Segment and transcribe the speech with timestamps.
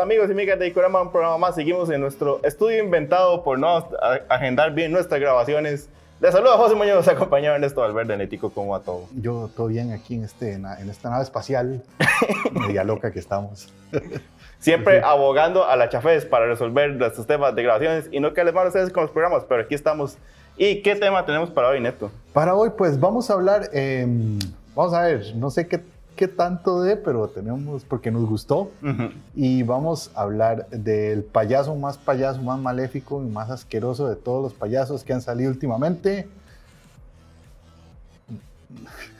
[0.00, 1.54] amigos y amigas de Icorama, un programa más.
[1.54, 3.88] Seguimos en nuestro estudio inventado por no
[4.28, 5.88] agendar bien nuestras grabaciones.
[6.20, 9.04] Les saludo a José Muñoz, acompañado en esto Alberto Netíco, ¿cómo va todo?
[9.14, 11.82] Yo todo bien aquí en, este, en esta nave espacial
[12.52, 13.72] media loca que estamos.
[14.58, 18.54] Siempre abogando a la chafés para resolver nuestros temas de grabaciones y no que les
[18.54, 20.16] mal a ustedes con los programas, pero aquí estamos.
[20.56, 22.10] ¿Y qué tema tenemos para hoy, Neto?
[22.32, 24.38] Para hoy, pues vamos a hablar, em,
[24.74, 25.80] vamos a ver, no sé qué
[26.20, 28.70] qué tanto de, pero tenemos, porque nos gustó.
[29.34, 34.42] Y vamos a hablar del payaso más payaso, más maléfico y más asqueroso de todos
[34.42, 36.28] los payasos que han salido últimamente.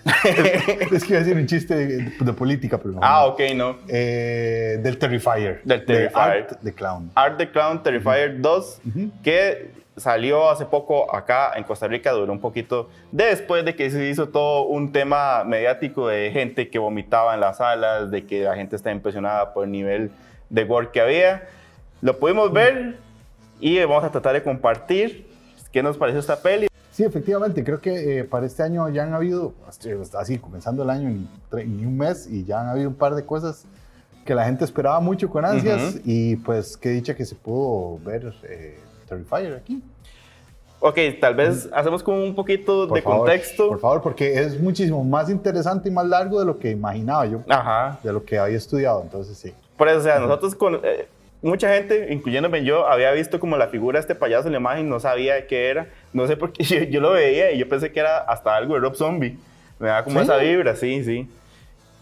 [0.93, 3.01] es que iba a decir un chiste de, política, pero no.
[3.03, 3.79] Ah, ok, no.
[3.89, 5.61] Eh, del Terrifier.
[5.65, 6.17] Del Terrifier.
[6.17, 7.11] Art the Clown.
[7.15, 8.81] Art the Clown Terrifier 2,
[9.23, 14.09] que salió hace poco acá en Costa Rica, duró un poquito después de que se
[14.09, 18.55] hizo todo un tema mediático de gente que vomitaba en las salas, de que la
[18.57, 20.11] gente está impresionada por el nivel
[20.49, 21.49] de gore que había.
[22.01, 22.97] Lo pudimos ver
[23.61, 25.29] y vamos a tratar de compartir
[25.71, 26.70] qué nos pareció esta peli.
[27.01, 29.55] Sí, efectivamente, creo que eh, para este año ya han habido,
[30.19, 33.65] así comenzando el año en, un mes, y ya han habido un par de cosas
[34.27, 38.35] que la gente esperaba mucho con ansias y pues qué dicha que se pudo ver
[38.43, 38.79] eh,
[39.09, 39.83] Terrifier aquí.
[40.81, 43.69] Ok, tal vez hacemos como un poquito de contexto.
[43.71, 47.41] Por favor, porque es muchísimo más interesante y más largo de lo que imaginaba yo.
[47.49, 47.99] Ajá.
[48.03, 49.55] De lo que había estudiado, entonces sí.
[49.79, 50.75] Por eso, o sea, nosotros con...
[50.83, 51.09] Eh,
[51.43, 54.89] mucha gente, incluyéndome yo, había visto como la figura de este payaso en la imagen,
[54.89, 55.89] no sabía qué era.
[56.13, 58.81] No sé por qué, yo, lo veía y yo pensé que era hasta algo de
[58.81, 59.39] Rob Zombie.
[59.79, 61.29] Me da como esa vibra, sí, sí.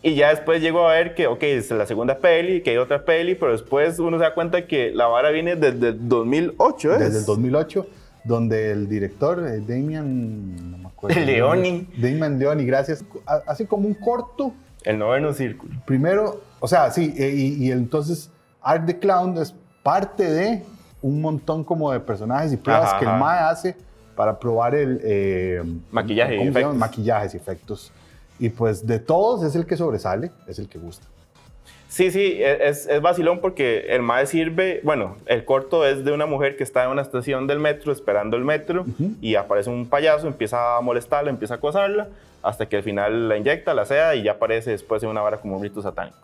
[0.03, 3.05] Y ya después llego a ver que, ok, es la segunda peli, que hay otra
[3.05, 6.99] peli, pero después uno se da cuenta que la vara viene desde el 2008, ¿es?
[7.01, 7.87] Desde el 2008,
[8.25, 11.21] donde el director, eh, Damian, no me acuerdo.
[11.21, 11.89] Leoni.
[11.97, 13.05] Damian Leoni, gracias.
[13.47, 14.53] Hace como un corto.
[14.85, 15.75] El noveno círculo.
[15.85, 18.31] Primero, o sea, sí, eh, y, entonces
[18.69, 20.63] Art the Clown es parte de
[21.01, 23.77] un montón como de personajes y pruebas que el MAE hace
[24.15, 25.01] para probar el...
[25.03, 26.77] Eh, Maquillaje y efectos.
[26.77, 27.93] Maquillajes y efectos.
[28.39, 31.07] Y pues de todos es el que sobresale, es el que gusta.
[31.89, 36.13] Sí, sí, e, es, es vacilón porque el MAE sirve, bueno, el corto es de
[36.13, 38.85] una mujer que está en una estación del metro esperando el metro
[39.23, 42.09] y aparece un payaso, empieza a molestarla, empieza a acosarla,
[42.43, 45.39] hasta que al final la inyecta, la sea y ya aparece después en una vara
[45.39, 46.19] como un rito satánico.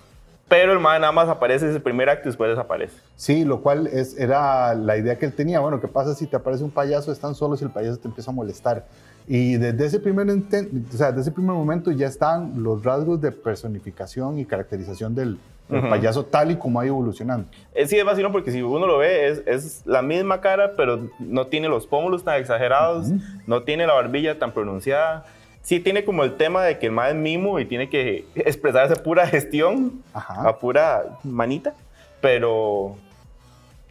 [0.49, 3.01] Pero el MAE nada más aparece ese primer acto y después desaparece.
[3.17, 5.61] Sí, lo cual es, era la idea que él tenía.
[5.61, 7.11] Bueno, ¿qué pasa si te aparece un payaso?
[7.13, 8.85] Están solos y el payaso te empieza a molestar.
[9.27, 13.33] Y desde ese, primer o sea, desde ese primer momento ya están los rasgos de
[13.33, 17.49] personificación y caracterización del, payaso tal y como ha ido evolucionando.
[17.75, 21.09] Eh, sí, es vacilón porque si uno lo ve, es, es, la misma cara, pero
[21.19, 23.09] no tiene los pómulos tan exagerados,
[23.47, 25.25] no tiene la barbilla tan pronunciada.
[25.65, 28.87] Sí tiene como el tema de que el más es mimo y tiene que expresar
[28.93, 31.75] esa pura gestión, a pura manita,
[32.21, 32.97] pero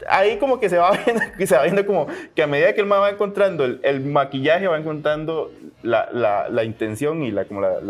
[0.08, 2.80] ahí como que se va viendo, que se va viendo como que a medida que
[2.80, 5.50] el man va encontrando el, maquillaje, va encontrando
[5.82, 7.80] la, la, la, intención y la, como la,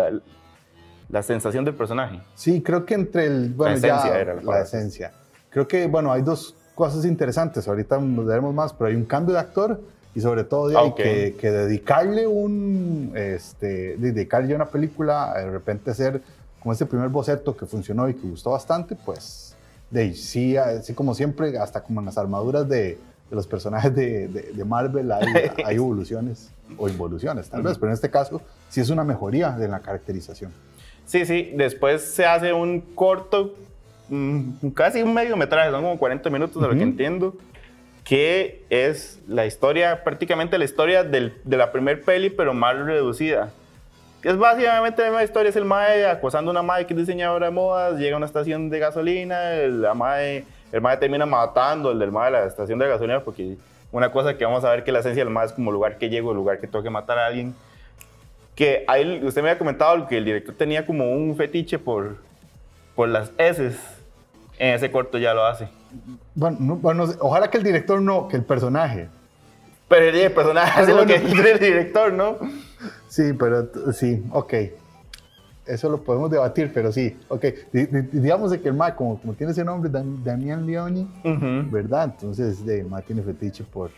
[1.11, 2.21] la, sensación del personaje.
[2.35, 3.51] Sí, creo que entre el...
[3.51, 5.13] Bueno, la esencia era la, esencia.
[5.51, 9.35] Creo que, bueno, hay dos cosas interesantes, ahorita nos veremos más, pero hay un cambio
[9.35, 9.81] de actor
[10.15, 16.23] y sobre todo hay que, que, dedicarle un, este, dedicarle una película, de repente hacer
[16.61, 19.55] como este primer boceto que funcionó y que gustó bastante, pues
[19.91, 22.99] de sí, así como siempre, hasta como en las armaduras de,
[23.31, 25.11] los personajes de, de, Marvel
[25.65, 29.67] hay, evoluciones o involuciones, tal vez, pero en este caso sí es una mejoría de
[29.67, 30.53] la caracterización.
[31.05, 33.55] Sí, sí, después se hace un corto,
[34.09, 37.35] mm, casi un mediometraje, son como 40 minutos de lo que entiendo,
[38.05, 43.51] que es la historia, prácticamente la historia del, de la primer peli, pero más reducida
[44.25, 47.47] es básicamente la misma historia, es el mae acosando a una mae que es diseñadora
[47.47, 51.99] de modas, llega a una estación de gasolina, el mae, el mae termina matando el
[51.99, 53.57] del mae de la estación de gasolina porque
[53.93, 56.09] una cosa que vamos a ver que la esencia del mae es como lugar que
[56.09, 57.55] llego, lugar que tengo que matar a alguien.
[58.55, 62.17] Que ahí, usted me había comentado que el director tenía como un fetiche por,
[62.95, 63.77] por las S.
[64.59, 65.69] En ese corto ya lo hace.
[66.35, 69.09] Bueno, bueno, ojalá que el director no, que el personaje.
[69.89, 72.39] Pero el personaje hace lo que quiere el director, ¿no?
[73.09, 74.55] Sí, pero sí, ok.
[75.67, 77.45] Eso lo podemos debatir, pero sí, ok.
[77.73, 81.09] digamos que el MA, como, tiene ese nombre, Damián Leoni,
[81.71, 82.11] ¿verdad?
[82.13, 83.91] Entonces, el MA tiene fetiche por,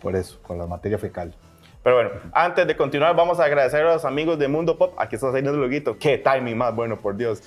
[0.00, 1.32] por eso, por la materia fecal.
[1.82, 4.94] Pero bueno, antes de continuar, vamos a agradecer a los amigos de Mundo Pop.
[4.98, 5.98] Aquí está saliendo el loguito.
[5.98, 7.42] Qué timing más bueno, por Dios.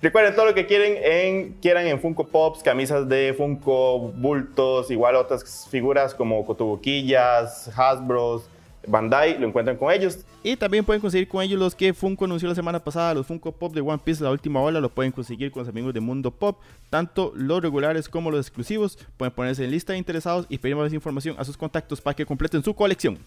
[0.00, 5.16] Recuerden todo lo que quieren en, quieran en Funko Pops, camisas de Funko, bultos, igual
[5.16, 8.48] otras figuras como cotobuquillas, Hasbros,
[8.86, 10.24] Bandai, lo encuentran con ellos.
[10.44, 13.50] Y también pueden conseguir con ellos los que Funko anunció la semana pasada, los Funko
[13.50, 16.30] Pop de One Piece, la última ola, lo pueden conseguir con los amigos de Mundo
[16.30, 16.58] Pop,
[16.90, 18.98] tanto los regulares como los exclusivos.
[19.16, 22.24] Pueden ponerse en lista de interesados y pedir más información a sus contactos para que
[22.24, 23.18] completen su colección.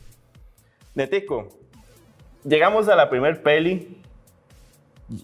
[0.93, 1.47] Netico,
[2.43, 3.97] llegamos a la primer peli.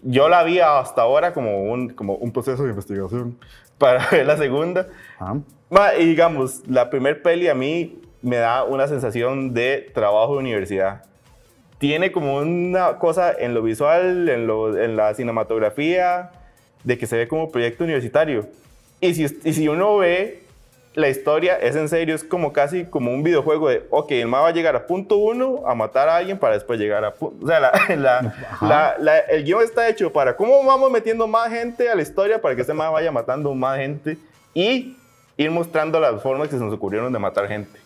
[0.03, 3.37] Yo la vi hasta ahora como un, como un proceso de investigación
[3.77, 4.87] para ver la segunda.
[5.99, 11.03] y digamos, la primer peli a mí me da una sensación de trabajo de universidad.
[11.79, 16.31] Tiene como una cosa en lo visual, en, lo, en la cinematografía,
[16.83, 18.47] de que se ve como proyecto universitario.
[18.99, 20.46] Y si, y si uno ve
[20.97, 24.41] la historia, es en serio, es como casi como un videojuego de, ok, el ma
[24.41, 27.45] va a llegar a punto uno a matar a alguien para después llegar a punto...
[27.45, 27.59] O sea,
[27.95, 32.41] la, la, el guion está hecho para cómo vamos metiendo más gente a la historia
[32.41, 34.17] para que ese ma vaya matando más gente
[34.55, 34.97] y
[35.37, 37.79] ir mostrando las formas que se nos ocurrieron de matar gente.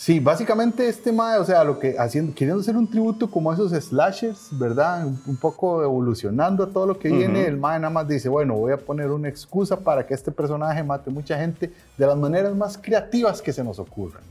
[0.00, 3.54] Sí, básicamente este mae, o sea, lo que haciendo, queriendo hacer un tributo como a
[3.54, 5.06] esos slashers, ¿verdad?
[5.06, 8.72] Un, poco evolucionando a todo lo que viene, el mae nada más dice, bueno, voy
[8.72, 12.78] a poner una excusa para que este personaje mate mucha gente de las maneras más
[12.78, 14.22] creativas que se nos ocurran,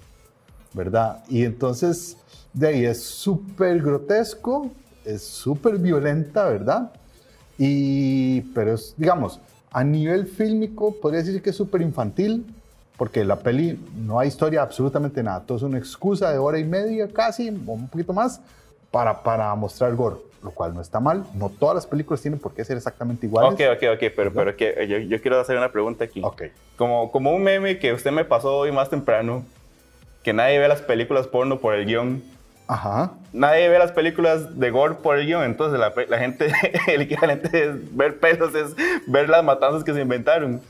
[0.74, 1.24] ¿verdad?
[1.30, 2.18] Y entonces,
[2.52, 4.72] de ahí es súper grotesco,
[5.06, 6.92] es súper violenta, ¿verdad?
[7.60, 9.40] Y, pero es, digamos,
[9.70, 12.56] a nivel fílmico, podría decir que es súper infantil,
[13.00, 15.40] porque la peli no hay historia absolutamente nada.
[15.46, 18.42] Todo es una excusa de hora y media casi, o un poquito más,
[18.92, 21.24] para, para mostrar gore, lo cual no está mal.
[21.34, 23.54] No todas las películas tienen por qué ser exactamente iguales.
[23.54, 26.20] Ok, ok, ok, pero, pero que yo, yo, quiero hacer una pregunta aquí.
[26.22, 26.44] Ok.
[26.76, 29.46] Como, como un meme que usted me pasó hoy más temprano,
[30.22, 32.22] que nadie ve las películas porno por el guion.
[32.68, 33.14] Ajá.
[33.32, 36.52] Nadie ve las películas de gore por el guion, entonces la, la gente,
[36.88, 38.76] el equivalente de ver pelos es
[39.08, 40.62] ver las matanzas que se inventaron.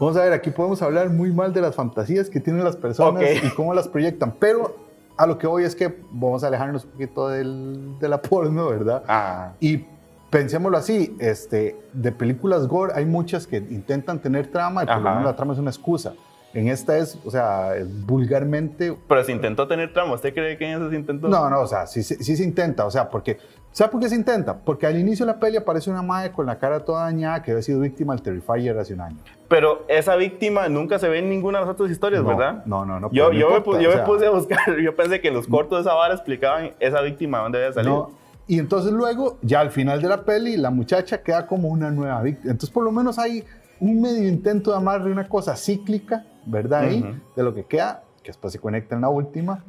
[0.00, 3.22] Vamos a ver, aquí podemos hablar muy mal de las fantasías que tienen las personas
[3.44, 4.74] y cómo las proyectan, pero
[5.14, 8.70] a lo que voy es que vamos a alejarnos un poquito del, de la porno,
[8.70, 9.02] ¿verdad?
[9.06, 9.52] Ah.
[9.60, 9.84] Y
[10.30, 15.10] pensémoslo así, este, de películas gore hay muchas que intentan tener trama y por lo
[15.10, 16.14] menos la trama es una excusa.
[16.54, 17.74] En esta es, o sea,
[18.06, 18.96] vulgarmente...
[19.06, 21.28] Pero se intentó tener trama, ¿usted cree que en eso se intentó?
[21.28, 23.36] No, no, o sea, sí, sí, sí se intenta, o sea, porque
[23.72, 24.56] ¿Sabe por qué se intenta?
[24.58, 27.52] Porque al inicio de la peli aparece una madre con la cara toda dañada que
[27.52, 29.18] había sido víctima del Terrifier hace un año.
[29.48, 32.64] Pero esa víctima nunca se ve en ninguna de las otras historias, ¿verdad?
[32.66, 33.10] No, no, no.
[33.12, 36.72] Yo, yo, me, puse a buscar, yo pensé que los cortos de esa vara explicaban
[36.80, 38.10] esa víctima, dónde había salido.
[38.48, 42.20] Y entonces luego, ya al final de la peli, la muchacha queda como una nueva
[42.22, 42.50] víctima.
[42.50, 43.44] Entonces por lo menos hay
[43.78, 46.80] un medio intento de amarre una cosa cíclica, ¿verdad?
[46.80, 49.62] Ahí, de lo que queda, que después se conecta en la última.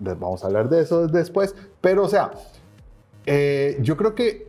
[0.00, 1.54] vamos a hablar de eso después.
[1.80, 2.32] Pero, o sea,
[3.28, 4.48] eh, yo creo que,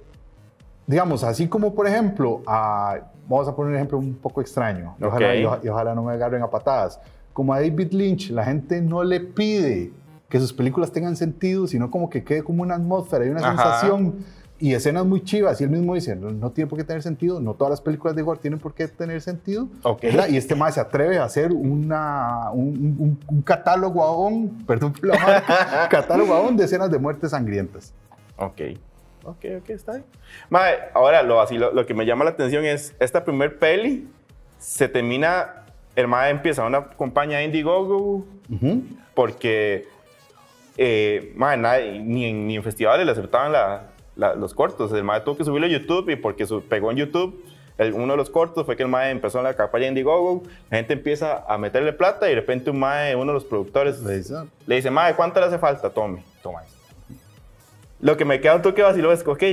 [0.88, 5.46] digamos, así como por ejemplo, vamos a poner un ejemplo un poco extraño, ojalá, y,
[5.46, 7.00] ojalá no me agarren a patadas,
[7.34, 9.92] como a David Lynch, la gente no le pide
[10.30, 14.16] que sus películas tengan sentido, sino como que quede como una atmósfera y una sensación
[14.60, 15.60] y escenas muy chivas.
[15.62, 18.22] Y él mismo dice, no, tiene por qué tener sentido, no todas las películas de
[18.22, 19.68] gore tienen por qué tener sentido.
[20.30, 25.88] Y este más se atreve a hacer una, un, catálogo aún, perdón por la marca,
[25.90, 27.94] catálogo aún de escenas de muertes sangrientas.
[28.40, 28.62] Ok.
[29.24, 30.06] Ok, ok, está bien.
[30.94, 34.08] ahora lo, así, lo, que me llama la atención es esta primer peli
[34.58, 35.66] se termina,
[35.96, 38.26] el mae empieza una compañía Indiegogo
[39.14, 39.88] porque
[40.78, 41.34] eh,
[42.04, 43.54] ni, en, ni en festivales le aceptaban
[44.16, 44.92] los cortos.
[44.94, 47.44] El mae tuvo que subirlo a YouTube y porque pegó en YouTube
[47.94, 50.94] uno de los cortos fue que el mae empezó en la campaña Indiegogo, la gente
[50.94, 54.34] empieza a meterle plata y de repente un mae, uno de los productores, le dice,
[54.68, 55.90] le dice mae, ¿cuánto le hace falta?
[55.90, 56.79] Tome, toma esto.
[58.02, 59.44] Lo que me queda un toque vacilo es que, ok,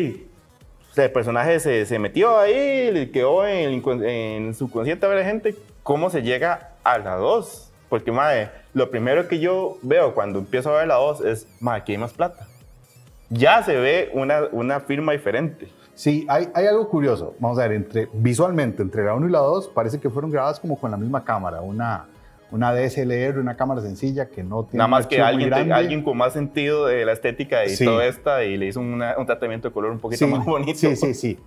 [0.97, 6.11] el personaje se, se metió ahí, quedó en, en su consciente a ver gente, ¿cómo
[6.11, 7.73] se llega a la 2?
[7.89, 11.83] Porque, madre, lo primero que yo veo cuando empiezo a ver la 2 es, madre,
[11.83, 12.47] aquí hay más plata.
[13.29, 15.69] Ya se ve una, una firma diferente.
[15.95, 17.35] Sí, hay, hay, algo curioso.
[17.39, 20.61] Vamos a ver, entre, visualmente, entre la 1 y la 2, parece que fueron grabadas
[20.61, 22.07] como con la misma cámara, una,
[22.51, 24.79] una DSLR, una cámara sencilla que no tiene.
[24.79, 28.57] Nada más que alguien, alguien con más sentido de la estética y todo esta y
[28.57, 30.79] le hizo un tratamiento de color un poquito más bonito.
[30.79, 31.39] Sí, sí, sí.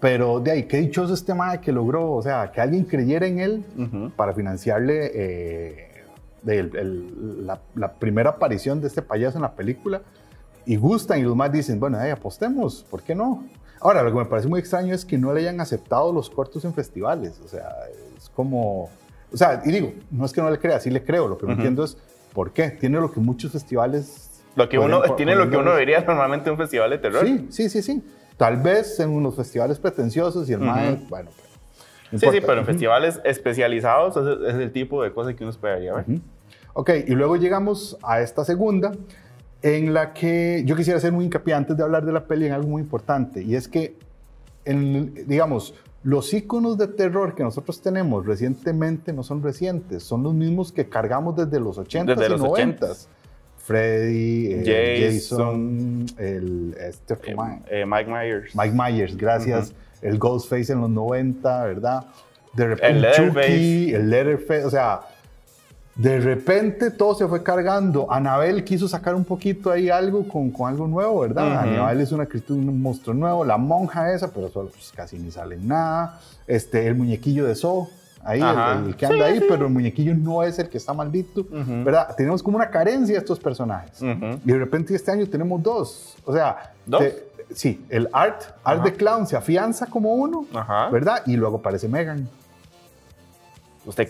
[0.00, 3.40] Pero de ahí, qué dichoso este tema que logró, o sea, que alguien creyera en
[3.40, 6.04] él para financiarle eh,
[6.44, 10.02] la, primera aparición de este payaso en la película.
[10.66, 13.44] Y gustan y los más dicen, bueno, ahí apostemos, ¿por qué no?
[13.80, 16.64] Ahora, lo que me parece muy extraño es que no le hayan aceptado los cortos
[16.64, 17.40] en festivales.
[17.44, 17.68] O sea,
[18.16, 18.90] es como
[19.36, 21.28] o sea, y digo, no es que no le crea, sí le creo.
[21.28, 21.98] Lo que no entiendo es
[22.32, 22.70] por qué.
[22.70, 24.42] Tiene lo que muchos festivales.
[24.54, 27.26] Lo que uno, tiene lo que uno vería normalmente en un festival de terror.
[27.26, 28.02] Sí, sí, sí, sí.
[28.38, 31.28] Tal vez en unos festivales pretenciosos y el más, bueno.
[32.12, 36.06] sí, sí, pero en festivales especializados es, el tipo de cosas que uno esperaría ver.
[36.72, 38.92] Ok, y luego llegamos a esta segunda,
[39.60, 42.52] en la que yo quisiera hacer muy hincapié antes de hablar de la peli en
[42.52, 43.98] algo muy importante, y es que,
[44.64, 45.74] en, digamos,
[46.06, 50.88] los iconos de terror que nosotros tenemos recientemente no son recientes, son los mismos que
[50.88, 53.08] cargamos desde los 80s y los 90s.
[53.56, 57.36] Freddy, eh, Jason, el, este, eh,
[57.70, 58.54] eh, Mike Myers.
[58.54, 59.74] Mike Myers, gracias.
[60.00, 62.06] El Ghostface en los 90, ¿verdad?
[62.52, 65.00] De repente, el Chucky, el Letterface, o sea,
[65.96, 68.12] de repente todo se fue cargando.
[68.12, 71.60] Anabel quiso sacar un poquito ahí algo con, con algo nuevo, ¿verdad?
[71.60, 73.44] Anabel es una criatura, un monstruo nuevo.
[73.44, 76.20] La monja esa, pero solo, pues, casi ni sale nada.
[76.46, 77.88] Este, el muñequillo de So,
[78.22, 82.14] ahí, el, que anda ahí, pero el muñequillo no es el que está maldito, ¿verdad?
[82.14, 84.02] Tenemos como una carencia de estos personajes.
[84.02, 86.16] Y de repente este año tenemos dos.
[86.26, 87.04] O sea, ¿Dos?
[87.54, 90.44] sí, el Art, Art de Clown se afianza como uno,
[90.92, 91.22] ¿verdad?
[91.24, 92.28] Y luego aparece Megan.
[93.86, 94.08] Usted,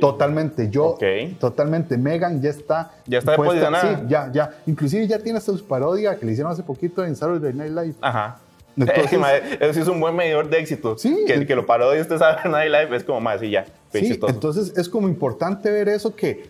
[0.00, 0.96] totalmente, yo,
[1.38, 1.98] totalmente.
[1.98, 2.92] Megan ya está.
[3.06, 3.98] Ya está posicionada.
[3.98, 4.50] Sí, ya, ya.
[4.66, 7.94] Inclusive ya tiene sus parodias que le hicieron hace poquito en Saturday Night Live.
[8.00, 8.38] Ajá.
[8.76, 9.12] Entonces,
[9.60, 10.96] eso sí es un buen medidor de éxito.
[10.96, 11.24] Sí.
[11.26, 13.66] Que, que lo parodie usted Saturday Night Live es como más y ya.
[13.92, 16.48] Sí, entonces es como importante ver eso que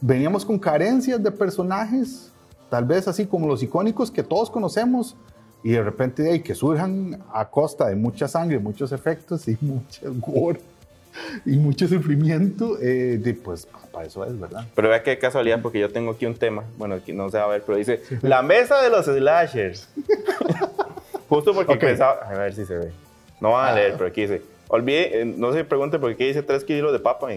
[0.00, 2.30] veníamos con carencias de personajes,
[2.68, 5.16] tal vez así como los icónicos que todos conocemos,
[5.62, 10.00] y de repente hay que surjan a costa de mucha sangre, muchos efectos y mucho
[10.18, 10.60] gore
[11.46, 14.66] y mucho sufrimiento, eh, de, pues para eso es, ¿verdad?
[14.74, 17.44] Pero vea qué casualidad, porque yo tengo aquí un tema, bueno, aquí no se va
[17.44, 19.88] a ver, pero dice, la mesa de los slashers.
[21.28, 22.92] Justo porque pensaba, a ver si se ve.
[23.40, 23.94] No van a leer, ah.
[23.98, 27.28] pero aquí dice, olvide, eh, no se pregunte por qué dice 3 kilos de papa.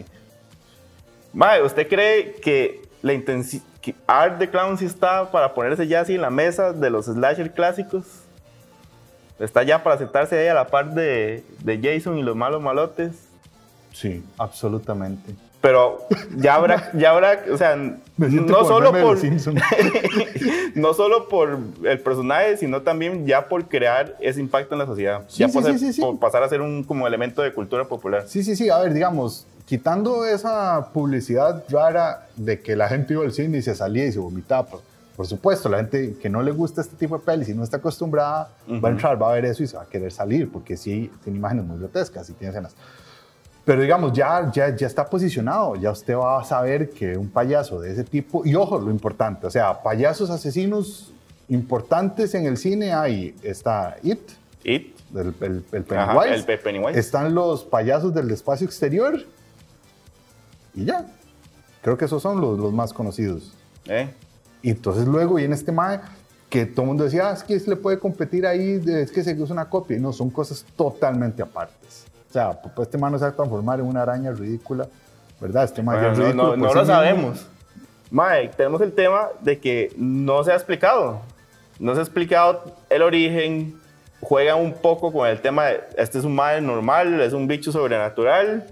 [1.33, 3.63] Mae, ¿usted cree que la intensidad,
[4.05, 7.51] Art the Clown sí está para ponerse ya así en la mesa de los slasher
[7.51, 8.05] clásicos?
[9.39, 13.26] ¿Está ya para sentarse ahí a la par de, de Jason y los malos malotes?
[13.93, 15.33] Sí, absolutamente.
[15.61, 16.05] Pero
[16.37, 19.17] ya habrá, ya habrá, o sea, no solo por
[20.75, 25.23] no solo por el personaje, sino también ya por crear ese impacto en la sociedad.
[25.29, 25.63] ya por,
[25.99, 28.25] por, pasar a ser un como elemento de cultura popular.
[28.27, 28.69] Sí, sí, sí.
[28.69, 33.61] A ver, digamos, quitando esa publicidad rara de que la gente iba al cine y
[33.61, 34.67] se salía y se vomitaba.
[34.67, 34.81] Por,
[35.17, 37.77] por supuesto, la gente que no le gusta este tipo de pelis y no está
[37.77, 40.77] acostumbrada va a entrar, va a ver eso y se va a querer salir, porque
[40.77, 42.75] sí tiene imágenes muy grotescas y tiene escenas.
[43.67, 47.81] Pero digamos, ya, ya, ya está posicionado, ya usted va a saber que un payaso
[47.81, 51.11] de ese tipo, y ojo, lo importante, o sea, payasos asesinos
[51.49, 54.21] importantes en el cine hay, está It,
[54.63, 54.95] It.
[55.13, 56.45] El, el, Pennywise.
[56.49, 56.97] el Pennywise.
[56.97, 59.19] Están los payasos del espacio exterior,
[60.73, 61.05] y ya.
[61.81, 63.51] Creo que esos son los, los más conocidos.
[63.85, 64.09] ¿Eh?
[64.61, 65.99] Y entonces luego viene este mae
[66.49, 69.25] que todo el mundo decía, ah, es que se le puede competir ahí, es que
[69.25, 69.97] se usa una copia.
[69.97, 72.05] Y no, son cosas totalmente apartes.
[72.29, 74.87] O sea, pues este man no se va a transformar en una araña ridícula,
[75.39, 75.63] ¿verdad?
[75.63, 76.57] Este man es ridículo.
[76.57, 77.47] No, lo sabemos.
[78.11, 81.21] Mike, tenemos el tema de que no se ha explicado.
[81.79, 83.79] No se ha explicado el origen.
[84.19, 87.71] Juega un poco con el tema de este es un mal normal, es un bicho
[87.71, 88.65] sobrenatural.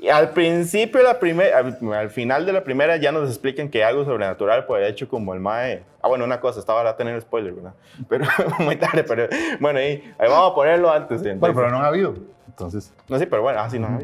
[0.00, 4.04] Y al principio, la primera, al, final de la primera, ya nos explican que algo
[4.04, 5.84] sobrenatural, por el hecho como el Mae.
[6.02, 7.72] Ah, bueno, una cosa, estaba a tener spoiler, ¿verdad?
[8.08, 8.26] Pero
[8.58, 9.26] muy tarde, pero
[9.58, 11.22] bueno, ahí, ahí vamos a ponerlo antes.
[11.22, 12.35] Bueno, pero no ha habido.
[12.56, 12.90] Entonces.
[13.06, 13.98] No, sí, pero bueno, ah, sí, no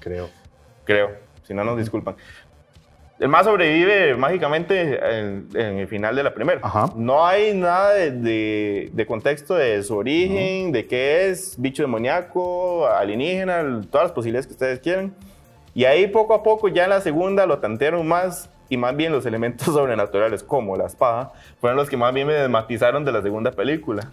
[0.00, 0.30] Creo.
[0.84, 1.10] Creo.
[1.42, 2.16] Si no, nos disculpan.
[3.18, 6.60] El más sobrevive mágicamente en, el final de la primera.
[6.94, 13.82] No hay nada de, de, contexto de su origen, de qué es, bicho demoníaco, alienígena,
[13.90, 15.14] todas las posibilidades que ustedes quieren.
[15.74, 19.12] Y ahí poco a poco, ya en la segunda, lo tantearon más y más bien
[19.12, 23.20] los elementos sobrenaturales, como la espada, fueron los que más bien me desmatizaron de la
[23.20, 24.10] segunda película.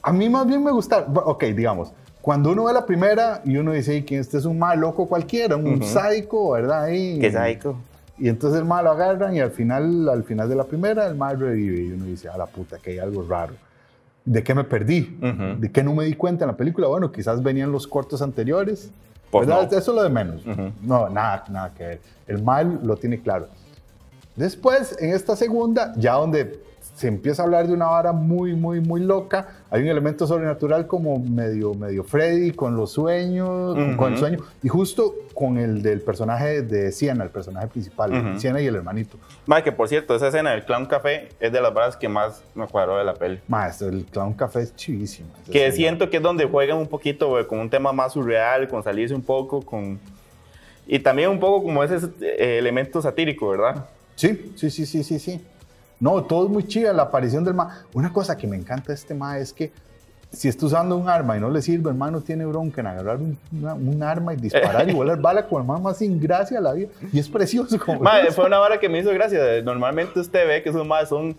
[0.00, 1.92] A mí más bien me gusta, ok, digamos,
[2.28, 5.56] cuando uno ve la primera y uno dice que este es un mal loco cualquiera,
[5.56, 6.88] un sádico, ¿verdad?
[6.88, 7.78] Y, ¿Qué sádico?
[8.18, 11.14] Y entonces el mal lo agarran y al final, al final de la primera el
[11.14, 13.54] mal revive y uno dice, a la puta, que hay algo raro.
[14.26, 15.18] ¿De qué me perdí?
[15.58, 16.86] ¿De qué no me di cuenta en la película?
[16.88, 18.90] Bueno, quizás venían los cortos anteriores.
[19.30, 19.72] Pues ¿verdad?
[19.72, 20.42] Eso es lo de menos.
[20.82, 22.00] No, nada, nada que ver.
[22.26, 23.48] El mal lo tiene claro.
[24.36, 26.60] Después, en esta segunda, ya donde
[26.98, 29.46] se empieza a hablar de una vara muy, muy, muy loca.
[29.70, 34.68] Hay un elemento sobrenatural como medio, medio Freddy con los sueños, con el sueño, y
[34.68, 39.16] justo con el del personaje de Siena, el personaje principal, Siena y el hermanito.
[39.46, 42.42] Más que por cierto, esa escena del Clown Café es de las varas que más
[42.56, 43.38] me cuadró de la peli.
[43.46, 45.28] Más, el Clown Café es chivísimo.
[45.52, 49.14] Que siento que es donde juegan un poquito con un tema más surreal, con salirse
[49.14, 50.00] un poco, con...
[50.84, 53.84] Y también un poco como ese eh, elemento satírico, ¿verdad?
[54.16, 55.40] Sí, sí, sí, sí, sí, sí.
[56.00, 57.84] No, todo es muy chido, la aparición del ma.
[57.92, 59.72] Una cosa que me encanta de este ma es que
[60.30, 64.02] si está usando un arma y no le sirve, hermano, tiene bronca en agarrar un,
[64.02, 66.88] arma y disparar y volar bala con el más sin gracia a la vida.
[67.12, 67.78] Y es precioso.
[67.78, 68.00] Como
[68.32, 69.62] fue una vara que me hizo gracia.
[69.62, 71.34] Normalmente usted ve que esos más son,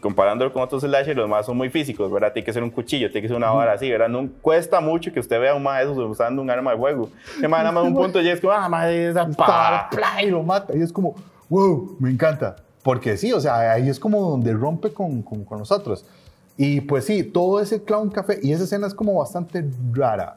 [0.00, 2.32] comparándolo con otros slashers, los más son muy físicos, ¿verdad?
[2.32, 4.08] Tiene que ser un cuchillo, tiene que ser una vara así, ¿verdad?
[4.08, 7.10] No cuesta mucho que usted vea un más usando un arma de fuego.
[7.38, 9.28] Que más nada más un punto y es como, ah, madre, esa
[10.22, 10.74] y lo mata.
[10.74, 11.14] Y es como,
[11.50, 12.56] wow, me encanta.
[12.86, 16.04] Porque sí, o sea, ahí es como donde rompe con, con, con nosotros.
[16.56, 20.36] Y pues sí, todo ese clown café, y esa escena es como bastante rara.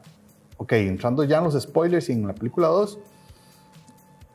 [0.56, 2.98] Ok, entrando ya en los spoilers y en la película 2,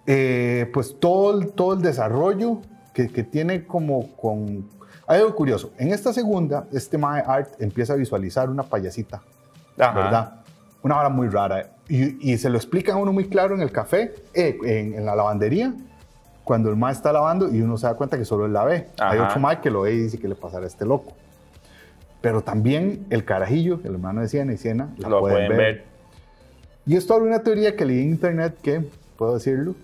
[0.06, 2.62] eh, pues todo el, todo el desarrollo
[2.94, 4.66] que, que, tiene como con...
[5.08, 5.74] Hay algo curioso.
[5.78, 9.24] En esta segunda, este My Art empieza a visualizar una payasita,
[9.76, 10.36] ¿verdad?
[10.84, 11.70] Una hora muy rara.
[11.90, 15.06] Y, y, se lo explica a uno muy claro en el café, eh, en, en,
[15.06, 15.74] la lavandería,
[16.46, 18.88] cuando el Ma está lavando y uno se da cuenta que solo él la ve.
[18.98, 21.12] Hay otro Ma que lo ve y dice que le pasará a este loco
[22.26, 25.84] pero también el carajillo, el hermano de Siena y Siena, lo pueden, ver.
[26.88, 28.84] Y esto abre una teoría que leí en internet que,
[29.16, 29.76] puedo decirlo,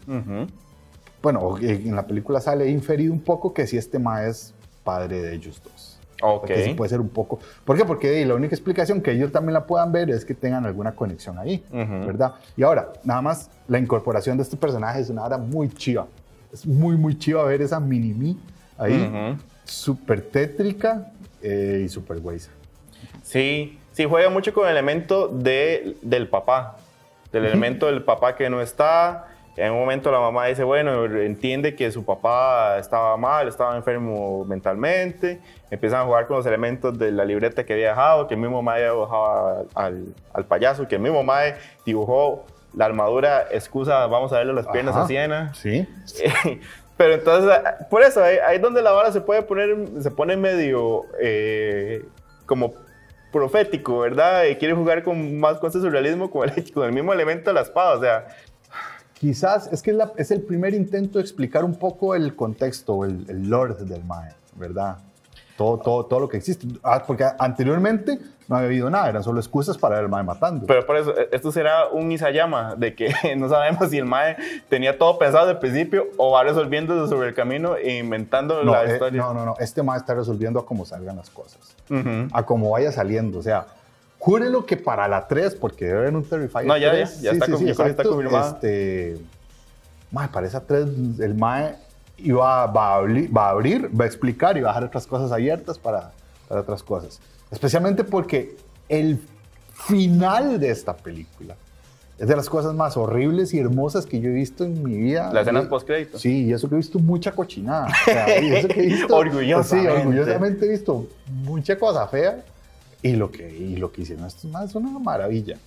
[1.21, 5.35] bueno, en la película sale inferido un poco que si este ma es padre de
[5.35, 5.99] ellos dos.
[6.23, 6.47] Ok.
[6.47, 7.37] Que sí puede ser un poco.
[7.63, 7.85] ¿Por qué?
[7.85, 11.37] Porque la única explicación que ellos también la puedan ver es que tengan alguna conexión
[11.37, 12.33] ahí, ¿verdad?
[12.57, 16.07] Y ahora, nada más, la incorporación de este personaje es una hora muy chiva.
[16.53, 18.35] Es muy, muy chiva ver esa mini-me
[18.77, 22.19] ahí, súper tétrica, eh, y Super
[23.23, 26.77] Sí, sí, juega mucho con el elemento de, del papá,
[27.31, 29.27] del elemento del papá que no está.
[29.57, 34.45] En un momento la mamá dice, bueno, entiende que su papá estaba mal, estaba enfermo
[34.45, 35.41] mentalmente.
[35.69, 38.61] Empiezan a jugar con los elementos de la libreta que había dejado, que el mismo
[38.61, 41.55] Mae dibujaba al, al payaso, que el mismo Mae
[41.85, 45.53] dibujó la armadura, excusa, vamos a verle las piernas a Siena.
[45.53, 45.87] Sí.
[46.97, 47.51] Pero entonces,
[47.89, 52.05] por eso, ahí, es donde la vara se puede poner, se pone medio eh,
[52.45, 52.73] como
[53.31, 54.43] profético, ¿verdad?
[54.45, 57.53] Y quiere jugar con más cosas de surrealismo con el, con el mismo elemento de
[57.55, 58.27] la espada, o sea.
[59.13, 63.49] Quizás es que es, el primer intento de explicar un poco el contexto, el, el
[63.49, 64.97] lore del Mae, ¿verdad?
[65.55, 66.67] Todo, todo, todo lo que existe.
[66.81, 68.17] Ah, porque anteriormente
[68.51, 70.67] no había habido nada, eran solo excusas para ver el Mae matando.
[70.67, 74.35] Pero por eso, esto será un Isayama, de que no sabemos si el Mae
[74.67, 78.83] tenía todo pensado desde el principio o va resolviendo sobre el camino e inventando la
[78.83, 79.21] eh, historia.
[79.21, 81.77] No, no, no, este Mae está resolviendo a cómo salgan las cosas,
[82.33, 83.67] a cómo vaya saliendo, o sea,
[84.19, 87.31] júrelo que para la 3, porque debe haber un Terrifier No, ya, 3, ya, ya,
[87.31, 88.55] está, sí, sí, está confirmado.
[88.55, 89.17] Este,
[90.11, 90.87] mae, para esa 3,
[91.21, 91.75] el Mae
[92.17, 95.07] iba, va, a abrir, va a abrir, va a explicar y va a dejar otras
[95.07, 96.11] cosas abiertas para,
[96.49, 97.21] para otras cosas.
[97.51, 98.55] Especialmente porque
[98.89, 99.19] el
[99.73, 101.55] final de esta película
[102.17, 105.31] es de las cosas más horribles y hermosas que yo he visto en mi vida.
[105.33, 106.19] Las escenas post-crédito.
[106.19, 107.87] Sí, y eso que he visto mucha cochinada.
[107.87, 109.91] O sea, y eso que he visto, orgullosamente.
[109.91, 112.43] Sí, orgullosamente he visto mucha cosa fea.
[113.01, 115.57] Y lo que, y lo que hicieron estos más es una maravilla.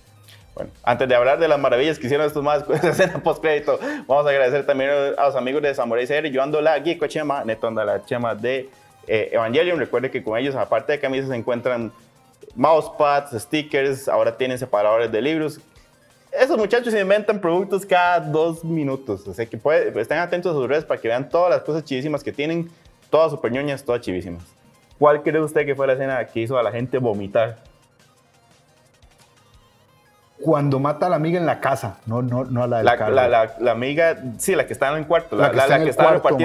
[0.53, 3.77] Bueno, antes de hablar de las maravillas que hicieron estos más con esa escena post-crédito,
[4.07, 6.27] vamos a agradecer también a los amigos de Samurai CR.
[6.27, 8.69] Yo ando la Guico Chema, Neto anda la Chema de
[9.07, 9.79] eh, Evangelion.
[9.79, 11.91] Recuerde que con ellos, aparte de camisas, se encuentran
[12.55, 15.59] mousepads, stickers, ahora tienen separadores de libros.
[16.31, 19.27] Esos muchachos inventan productos cada dos minutos.
[19.27, 19.57] O sea que
[19.95, 22.69] estén atentos a sus redes para que vean todas las cosas chivísimas que tienen.
[23.09, 24.43] Todas super ñoñas, todas chivísimas.
[24.99, 27.57] ¿Cuál cree usted que fue la escena que hizo a la gente vomitar?
[30.41, 33.27] Cuando mata a la amiga en la casa, no, no, no a la del la,
[33.27, 35.95] la, la, amiga, sí, la que está en el cuarto, la, que está, en el
[35.95, 36.37] cuarto,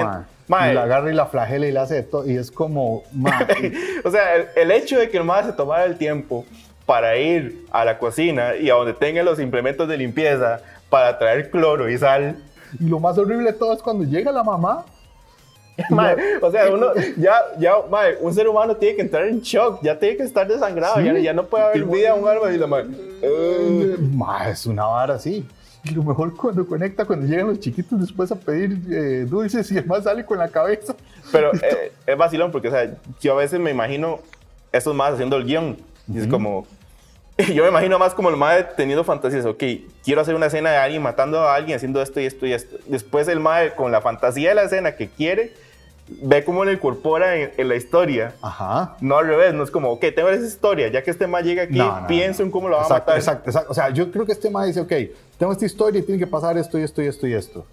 [0.59, 2.29] y la agarra y la flagela y la hace todo.
[2.29, 3.03] Y es como.
[4.03, 6.45] o sea, el, hecho de que el madre se tomara el tiempo
[6.85, 10.59] para ir a la cocina y a donde tenga los implementos de limpieza
[10.89, 12.35] para traer cloro y sal.
[12.79, 14.85] Y lo más horrible de todo es cuando llega la mamá.
[16.41, 16.87] o sea, uno,
[17.17, 20.47] ya, ya, madre, un ser humano tiene que entrar en shock, ya tiene que estar
[20.47, 22.89] desangrado, ya, ya, no puede haber vida a un alma y la madre.
[24.51, 25.45] es una vara así.
[25.83, 29.77] Y lo mejor cuando conecta, cuando llegan los chiquitos después a pedir eh, dulces y
[29.77, 30.95] además sale con la cabeza.
[31.31, 34.19] Pero eh, es vacilón porque, o sea, yo a veces me imagino
[34.71, 35.77] estos más haciendo el guion.
[36.07, 36.65] Y es como,
[37.53, 39.63] yo me imagino más como el mae teniendo fantasías, ok,
[40.03, 42.77] quiero hacer una escena de alguien matando a alguien haciendo esto y esto y esto.
[42.87, 45.53] Después el mae con la fantasía de la escena que quiere,
[46.21, 48.33] ve cómo lo incorpora en, la historia.
[48.41, 48.95] Ajá.
[49.01, 51.63] No al revés, no es como, ok, tengo esa historia, ya que este mae llega
[51.63, 53.17] aquí, pienso en cómo lo va a matar.
[53.17, 53.71] Exacto, exacto.
[53.71, 54.93] O sea, yo creo que este mae dice, ok,
[55.37, 57.65] tengo esta historia y tiene que pasar esto y esto y esto y esto.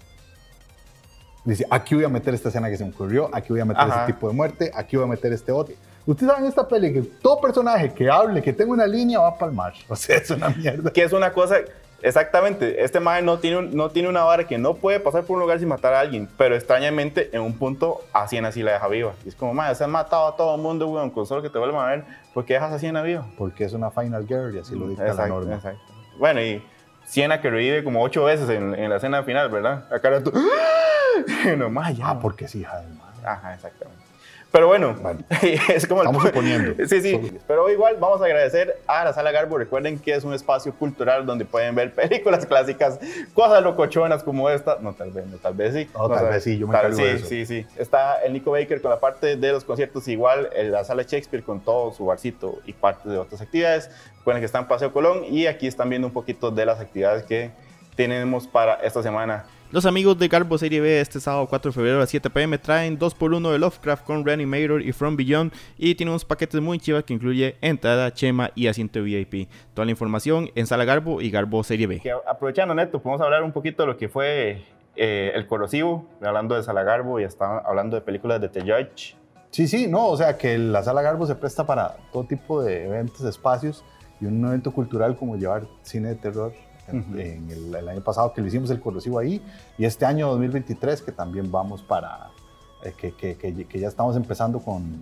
[1.45, 3.87] Dice, aquí voy a meter esta escena que se me ocurrió, aquí voy a meter
[3.87, 5.75] este tipo de muerte, aquí voy a meter este otro.
[6.05, 9.29] Ustedes saben en esta peli que todo personaje que hable, que tenga una línea, va
[9.29, 9.73] a palmar.
[9.89, 10.91] O sea, es una mierda.
[10.91, 11.57] Que es una cosa
[12.01, 15.41] Exactamente, este mae no tiene, no tiene una vara que no puede pasar por un
[15.41, 18.87] lugar sin matar a alguien, pero extrañamente en un punto a Siena sí la deja
[18.87, 19.13] viva.
[19.25, 21.49] Y es como, mae, se han matado a todo el mundo, weón, con solo que
[21.49, 23.25] te vuelvan a ver, ¿por qué dejas a Siena viva?
[23.37, 25.55] Porque es una Final Girl y así lo dice la norma.
[25.55, 25.93] Exacto.
[26.17, 26.63] Bueno, y
[27.05, 29.85] Siena que revive como ocho veces en, en la escena final, ¿verdad?
[29.91, 30.31] Acá era tú,
[31.57, 32.09] no, mae, ya.
[32.09, 32.83] Ah, porque sí, hija
[33.23, 34.08] Ajá, exactamente.
[34.51, 34.95] Pero bueno,
[35.69, 36.73] es como estamos suponiendo.
[36.87, 37.39] Sí, sí.
[37.47, 39.57] Pero igual vamos a agradecer a la Sala Garbo.
[39.59, 42.99] Recuerden que es un espacio cultural donde pueden ver películas clásicas,
[43.35, 44.77] cosas locochonas como esta.
[44.81, 45.87] No, tal vez, no, tal vez sí.
[45.93, 47.25] No, tal, vez sí, yo me tal, sí, eso.
[47.27, 47.65] sí, sí.
[47.77, 51.59] Está el Nico Baker con la parte de los conciertos, igual la Sala Shakespeare con
[51.59, 53.91] todo su barcito y parte de otras actividades.
[54.17, 57.23] Recuerden que está en Paseo Colón y aquí están viendo un poquito de las actividades
[57.23, 57.51] que
[57.95, 59.45] tenemos para esta semana.
[59.71, 62.57] Los amigos de Garbo Serie B este sábado 4 de febrero a las 7 pm
[62.57, 67.03] traen 2x1 de Lovecraft con Reanimator y From Beyond y tienen unos paquetes muy chivas
[67.03, 69.47] que incluye entrada, chema y asiento VIP.
[69.75, 72.01] Toda la información en Sala Garbo y Garbo Serie B.
[72.27, 74.63] aprovechando Neto, podemos hablar un poquito de lo que fue
[74.95, 79.15] eh, El Corrosivo, hablando de Sala Garbo y hasta hablando de películas de The Judge.
[79.51, 82.85] Sí, sí, no, o sea que la Sala Garbo se presta para todo tipo de
[82.85, 83.85] eventos, espacios
[84.19, 86.53] y un evento cultural como llevar cine de terror
[86.91, 89.41] en el, año pasado que le hicimos el corrosivo ahí
[89.77, 92.29] y este año 2023 que también vamos para,
[92.83, 94.99] eh, que, que, que, ya estamos empezando con,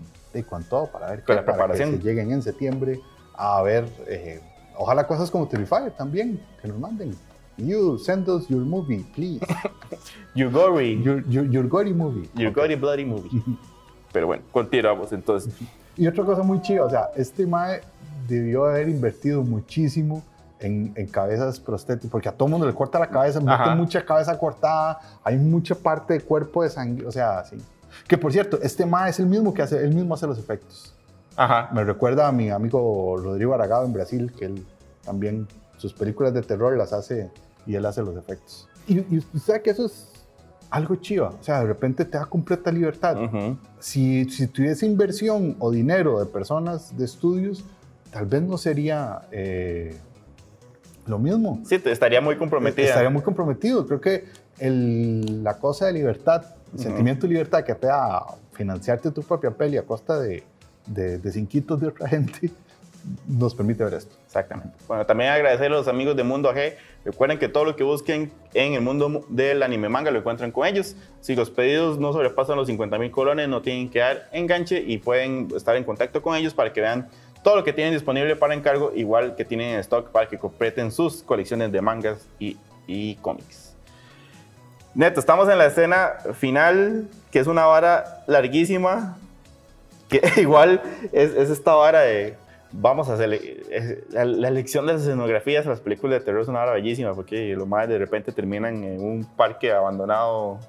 [0.49, 1.97] con todo para ver la preparación.
[1.97, 3.01] que lleguen en septiembre
[3.37, 4.41] a ver, eh,
[4.75, 7.15] ojalá cosas como Terrifier también, que nos manden.
[7.57, 9.39] You send us your movie, please.
[10.35, 11.01] your gory.
[11.01, 12.29] Your, your, gory movie.
[12.35, 13.29] Your gory bloody movie.
[14.11, 15.53] Pero bueno, continuamos entonces.
[15.95, 17.81] Y otra cosa muy chida, o sea, este Mae
[18.27, 20.23] debió haber invertido muchísimo
[20.59, 24.99] en, cabezas prostéticas, porque a todo mundo le corta la cabeza, mete mucha cabeza cortada,
[25.23, 27.57] hay mucha parte de cuerpo de sangre, o sea, sí.
[28.07, 30.93] Que por cierto, este Ma es el mismo que hace, él mismo hace los efectos.
[31.35, 31.69] Ajá.
[31.71, 34.65] Me recuerda a mi amigo Rodrigo Aragado en Brasil, que él
[35.03, 37.31] también sus películas de terror las hace
[37.65, 38.67] y él hace los efectos.
[38.87, 40.17] Y, y usted que eso es
[40.69, 43.17] algo chido, o sea, de repente te da completa libertad.
[43.79, 47.63] si, si tuviese inversión o dinero de personas de estudios,
[48.11, 49.97] tal vez no sería eh,
[51.07, 51.61] lo mismo.
[51.65, 52.87] Sí, estaría muy comprometido.
[52.87, 53.85] Estaría muy comprometido.
[53.85, 54.25] Creo que
[54.59, 56.43] el, la cosa de libertad,
[56.73, 60.43] el sentimiento de libertad que te da financiarte tu propia peli a costa de,
[60.85, 62.51] de, de cinquitos de otra gente,
[63.27, 64.15] nos permite ver esto.
[64.25, 64.75] Exactamente.
[64.87, 66.75] Bueno, también agradecer a los amigos de Mundo AG.
[67.05, 70.67] Recuerden que todo lo que busquen en el mundo del anime manga lo encuentran con
[70.67, 70.95] ellos.
[71.21, 74.97] Si los pedidos no sobrepasan los 50 mil colones, no tienen que dar enganche y
[74.97, 77.07] pueden estar en contacto con ellos para que vean
[77.47, 80.91] todo lo que tienen disponible para encargo, igual que tienen en stock para que completen
[80.91, 82.57] sus colecciones de mangas y,
[82.87, 83.73] y cómics.
[84.93, 89.17] Neto, estamos en la escena final, que es una vara larguísima,
[90.09, 90.81] que igual
[91.13, 92.35] es, esta vara de,
[92.73, 93.29] vamos a hacer,
[94.09, 97.55] la, elección de las escenografías en las películas de terror es una vara bellísima, porque
[97.55, 100.59] los más de repente terminan en un parque abandonado,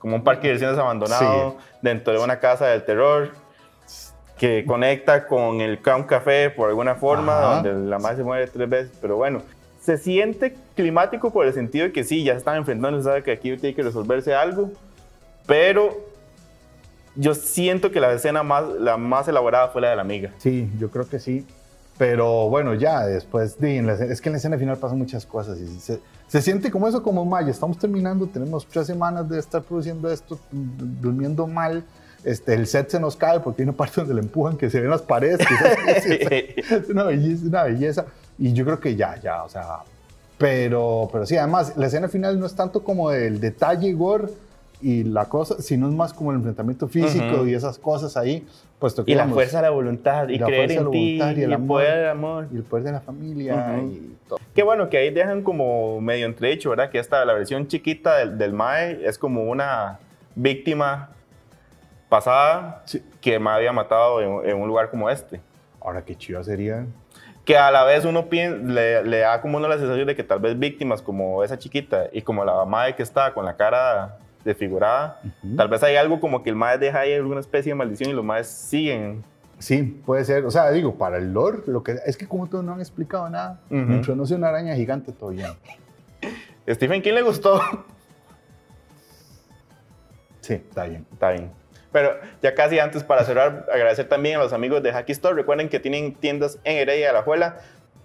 [0.00, 3.41] como un parque de diversiones abandonado, dentro de una casa del terror
[4.42, 8.68] que conecta con el Crown Café por alguna forma, donde la madre se muere tres
[8.68, 9.40] veces, pero bueno,
[9.80, 13.30] se siente climático por el sentido de que sí, ya se están enfrentando, sabe que
[13.30, 14.72] aquí tiene que resolverse algo,
[15.46, 15.96] pero
[17.14, 20.32] yo siento que la escena más, la más elaborada fue la de la amiga.
[20.38, 21.46] Sí, yo creo que sí.
[21.96, 23.78] Pero bueno, ya después, de,
[24.10, 27.00] es que en la escena final pasan muchas cosas y se, se siente como eso,
[27.00, 27.48] como mal.
[27.48, 31.84] Estamos terminando, tenemos tres semanas de estar produciendo esto, durmiendo mal
[32.24, 34.80] este, el set se nos cae porque hay una parte donde le empujan que se
[34.80, 35.40] ven las paredes.
[35.86, 38.06] es, una belleza, una belleza.
[38.38, 39.78] Y yo creo que ya, ya, o sea.
[40.38, 44.28] Pero, pero sí, además, la escena final no es tanto como el detalle gore
[44.80, 48.44] y la cosa, sino es más como el enfrentamiento físico y esas cosas ahí.
[48.80, 51.98] Puesto que, y la fuerza de la voluntad, y, creer en ti, y, el, poder
[51.98, 52.48] del amor.
[52.52, 53.78] Y el poder de la familia.
[53.80, 54.40] y todo.
[54.52, 56.90] Qué bueno que ahí dejan como medio entredicho, ¿verdad?
[56.90, 60.00] Que esta, la versión chiquita del, del MAE es como una
[60.34, 61.10] víctima
[62.12, 62.84] pasada
[63.22, 65.40] que me había matado en, un lugar como este.
[65.80, 66.84] Ahora, qué chido sería.
[67.46, 70.38] Que a la vez uno le, le, da como uno la sensación de que tal
[70.38, 75.22] vez víctimas como esa chiquita y como la madre que está con la cara desfigurada,
[75.56, 78.12] tal vez hay algo como que el madre deja ahí alguna especie de maldición y
[78.12, 79.24] los madres siguen.
[79.58, 80.44] Sí, puede ser.
[80.44, 83.30] O sea, digo, para el lore, lo que, es que como tú no han explicado
[83.30, 83.76] nada, uh
[84.14, 85.54] no sea una araña gigante todavía.
[86.68, 87.58] Stephen King le gustó.
[90.42, 91.06] Sí, está bien.
[91.10, 91.61] Está bien.
[91.92, 95.34] Pero ya casi antes para cerrar, agradecer también a los amigos de Hacky Store.
[95.34, 97.58] Recuerden que tienen tiendas en Heredia de la Juela.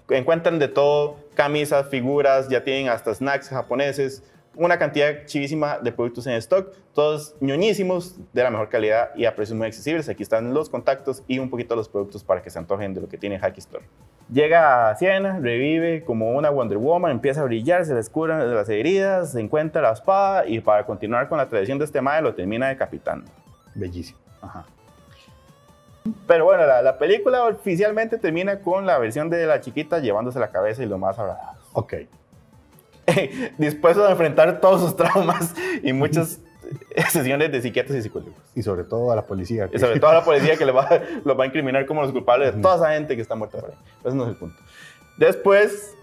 [0.10, 4.24] Encuentran de todo, camisas, figuras, ya tienen hasta snacks japoneses,
[4.56, 9.36] una cantidad chivísima de productos en stock, todos ñoñísimos, de la mejor calidad y a
[9.36, 10.10] precios muy accesibles.
[10.10, 13.08] Aquí están los contactos y un poquito los productos para que se antojen de lo
[13.08, 13.86] que tiene Hacky Store.
[14.32, 18.68] Llega a Siena, revive como una Wonder Woman, empieza a brillar, se le curan las
[18.70, 22.34] heridas, se encuentra la espada y para continuar con la tradición de este mae lo
[22.34, 23.30] termina decapitando.
[23.78, 24.20] Bellísimo.
[24.42, 24.66] Ajá.
[26.26, 30.84] Pero bueno, la, película oficialmente termina con la versión de la chiquita llevándose la cabeza
[30.84, 31.58] y lo más abrazado.
[31.74, 31.94] Ok.
[33.58, 36.40] Dispuesto a enfrentar todos sus traumas y muchas
[37.10, 38.36] sesiones de psiquiatras y psicólogos.
[38.56, 39.70] Y sobre todo a la policía.
[39.74, 40.90] Y sobre todo a la policía que le va,
[41.26, 43.72] los va a incriminar como los culpables de toda esa gente que está muerta por
[43.72, 43.78] ahí.
[44.04, 44.58] Ese no es el punto.
[45.18, 45.97] Después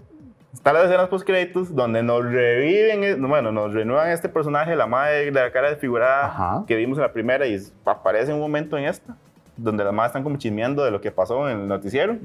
[0.55, 4.87] están las escenas post créditos donde nos reviven, eh, bueno, nos renuevan este personaje, la
[4.87, 8.85] madre de la cara desfigurada que vimos en la primera y aparece un momento en
[8.85, 9.17] esta,
[9.57, 12.17] donde las madres están como chismeando de lo que pasó en el noticiero.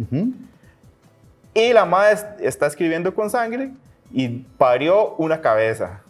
[1.52, 3.72] Y la madre está escribiendo con sangre
[4.12, 6.00] y parió una cabeza.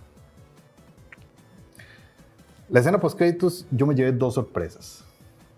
[2.68, 5.04] La escena post créditos, yo me llevé dos sorpresas.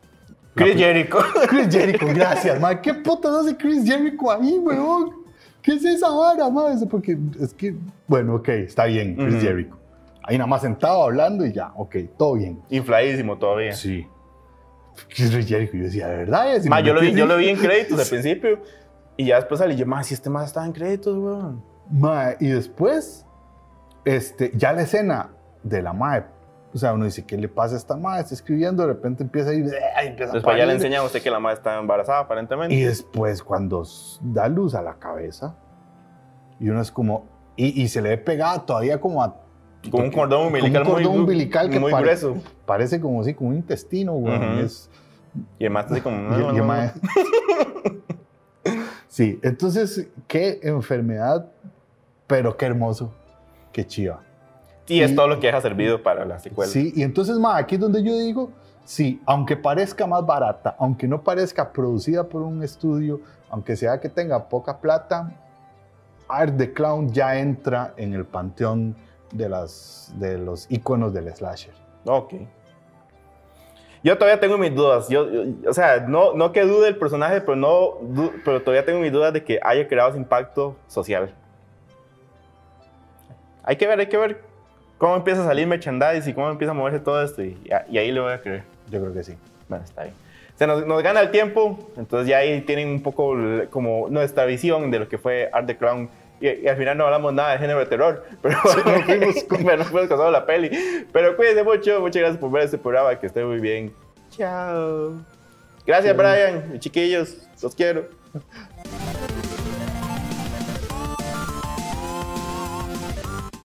[0.54, 1.18] Chris Jericho.
[1.48, 2.80] Chris Jericho, gracias, man.
[2.80, 5.21] ¿Qué putas hace Chris Jericho ahí, weón?
[5.62, 6.78] ¿Qué es esa vara, man?
[6.90, 7.74] Porque es que,
[8.06, 9.78] bueno, ok, está bien, Chris Jericho.
[10.24, 12.60] Ahí nada más sentado hablando y ya, ok, todo bien.
[12.68, 13.72] Infladísimo todavía.
[13.72, 14.06] Sí.
[15.08, 16.62] Chris Jericho, yo decía, ¿de verdad?
[16.64, 18.60] Ma, yo, lo vi, yo lo vi en créditos al principio.
[19.16, 21.62] Y ya después salí yo, más si este más estaba en créditos, weón.
[21.90, 23.24] Ma, y después,
[24.04, 25.30] este, ya la escena
[25.62, 26.24] de la mae,
[26.74, 28.20] o sea, uno dice, ¿qué le pasa a esta mae?
[28.20, 29.70] Está escribiendo, de repente empieza a ir,
[30.02, 32.74] empieza Después ya le enseña a usted que la mae está embarazada, aparentemente.
[32.74, 33.84] Y después, cuando
[34.20, 35.56] da luz a la cabeza,
[36.58, 39.36] y uno es como, y, y se le ve pegada todavía como a
[39.90, 42.36] como un cordón umbilical, un cordón muy, umbilical que muy pare, grueso.
[42.64, 44.60] Parece como así, como un intestino, güey.
[44.60, 44.88] es,
[45.58, 46.18] y además así como...
[46.38, 46.62] Y,
[49.08, 51.50] sí, entonces, qué enfermedad
[52.32, 53.12] pero qué hermoso,
[53.72, 54.22] qué chiva.
[54.88, 56.70] Y, es todo lo que ha servido para la secuela.
[56.70, 58.50] Sí, y entonces, ma, aquí es donde yo digo,
[58.84, 64.08] sí, aunque parezca más barata, aunque no parezca producida por un estudio, aunque sea que
[64.08, 65.32] tenga poca plata,
[66.28, 68.96] Art the Clown ya entra en el panteón
[69.32, 71.74] de, las, de los iconos del slasher.
[72.04, 72.34] Ok.
[74.02, 75.08] Yo todavía tengo mis dudas.
[75.08, 75.26] Yo,
[75.68, 77.98] o sea, no, no que dude el personaje, pero, no,
[78.44, 81.32] pero todavía tengo mis dudas de que haya creado ese impacto social.
[83.62, 84.51] Hay que ver, hay que ver
[85.02, 87.42] cómo empieza a salir merchandise y cómo empieza a moverse todo esto.
[87.42, 88.62] Y, ahí le voy a creer.
[88.88, 89.34] Yo creo que sí.
[89.68, 90.14] Bueno, está bien.
[90.54, 93.36] Se nos, nos, gana el tiempo, entonces ya ahí tienen un poco
[93.70, 96.08] como nuestra visión de lo que fue Art the Clown.
[96.40, 99.42] Y, al final no hablamos nada de género de terror, pero no fuimos,
[99.88, 100.70] fuimos casados la peli.
[101.12, 103.92] Pero cuídense mucho, muchas gracias por ver este programa, que esté muy bien.
[104.30, 105.14] Chao.
[105.84, 108.06] Gracias, Brian, chiquillos, los quiero.